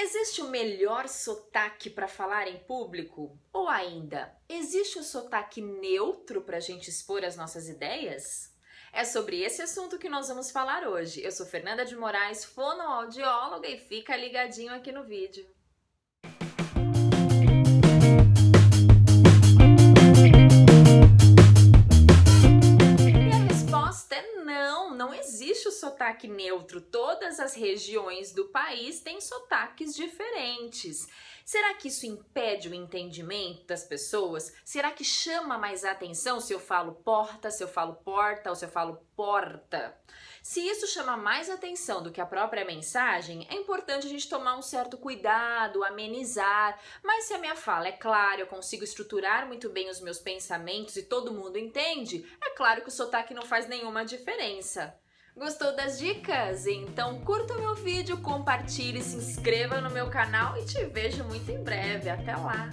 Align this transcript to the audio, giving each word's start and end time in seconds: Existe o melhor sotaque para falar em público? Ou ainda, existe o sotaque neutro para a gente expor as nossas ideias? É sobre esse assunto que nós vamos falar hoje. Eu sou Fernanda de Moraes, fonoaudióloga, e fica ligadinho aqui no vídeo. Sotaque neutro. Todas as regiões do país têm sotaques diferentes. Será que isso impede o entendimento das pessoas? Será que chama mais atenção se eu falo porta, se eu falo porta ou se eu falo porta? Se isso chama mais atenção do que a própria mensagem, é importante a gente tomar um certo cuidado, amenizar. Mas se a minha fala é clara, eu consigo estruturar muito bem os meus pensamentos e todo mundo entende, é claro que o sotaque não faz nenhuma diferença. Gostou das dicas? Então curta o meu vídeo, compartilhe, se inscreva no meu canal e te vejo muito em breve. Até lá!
Existe 0.00 0.40
o 0.40 0.48
melhor 0.48 1.08
sotaque 1.08 1.90
para 1.90 2.06
falar 2.06 2.46
em 2.46 2.56
público? 2.56 3.36
Ou 3.52 3.68
ainda, 3.68 4.32
existe 4.48 4.96
o 4.96 5.02
sotaque 5.02 5.60
neutro 5.60 6.40
para 6.40 6.58
a 6.58 6.60
gente 6.60 6.88
expor 6.88 7.24
as 7.24 7.34
nossas 7.34 7.68
ideias? 7.68 8.54
É 8.92 9.04
sobre 9.04 9.42
esse 9.42 9.60
assunto 9.60 9.98
que 9.98 10.08
nós 10.08 10.28
vamos 10.28 10.52
falar 10.52 10.86
hoje. 10.86 11.20
Eu 11.20 11.32
sou 11.32 11.44
Fernanda 11.44 11.84
de 11.84 11.96
Moraes, 11.96 12.44
fonoaudióloga, 12.44 13.66
e 13.66 13.76
fica 13.76 14.16
ligadinho 14.16 14.72
aqui 14.72 14.92
no 14.92 15.02
vídeo. 15.02 15.44
Sotaque 25.72 26.26
neutro. 26.26 26.80
Todas 26.80 27.40
as 27.40 27.54
regiões 27.54 28.32
do 28.32 28.48
país 28.48 29.00
têm 29.00 29.20
sotaques 29.20 29.94
diferentes. 29.94 31.08
Será 31.44 31.72
que 31.72 31.88
isso 31.88 32.04
impede 32.04 32.68
o 32.68 32.74
entendimento 32.74 33.64
das 33.64 33.82
pessoas? 33.82 34.52
Será 34.64 34.90
que 34.90 35.02
chama 35.02 35.56
mais 35.56 35.82
atenção 35.82 36.40
se 36.40 36.52
eu 36.52 36.60
falo 36.60 36.96
porta, 36.96 37.50
se 37.50 37.64
eu 37.64 37.68
falo 37.68 37.94
porta 37.94 38.50
ou 38.50 38.56
se 38.56 38.66
eu 38.66 38.68
falo 38.68 38.98
porta? 39.16 39.98
Se 40.42 40.60
isso 40.60 40.86
chama 40.86 41.16
mais 41.16 41.50
atenção 41.50 42.02
do 42.02 42.10
que 42.10 42.20
a 42.20 42.26
própria 42.26 42.64
mensagem, 42.64 43.46
é 43.50 43.54
importante 43.54 44.06
a 44.06 44.10
gente 44.10 44.28
tomar 44.28 44.56
um 44.56 44.62
certo 44.62 44.96
cuidado, 44.96 45.84
amenizar. 45.84 46.78
Mas 47.02 47.24
se 47.24 47.34
a 47.34 47.38
minha 47.38 47.56
fala 47.56 47.88
é 47.88 47.92
clara, 47.92 48.40
eu 48.40 48.46
consigo 48.46 48.84
estruturar 48.84 49.46
muito 49.46 49.68
bem 49.68 49.88
os 49.90 50.00
meus 50.00 50.18
pensamentos 50.18 50.96
e 50.96 51.02
todo 51.02 51.32
mundo 51.32 51.58
entende, 51.58 52.30
é 52.42 52.50
claro 52.50 52.82
que 52.82 52.88
o 52.88 52.92
sotaque 52.92 53.34
não 53.34 53.42
faz 53.42 53.66
nenhuma 53.66 54.04
diferença. 54.38 54.94
Gostou 55.36 55.74
das 55.74 55.98
dicas? 55.98 56.66
Então 56.66 57.20
curta 57.20 57.54
o 57.54 57.60
meu 57.60 57.74
vídeo, 57.74 58.18
compartilhe, 58.18 59.02
se 59.02 59.16
inscreva 59.16 59.80
no 59.80 59.90
meu 59.90 60.08
canal 60.08 60.56
e 60.56 60.64
te 60.64 60.84
vejo 60.86 61.24
muito 61.24 61.50
em 61.50 61.62
breve. 61.62 62.08
Até 62.08 62.36
lá! 62.36 62.70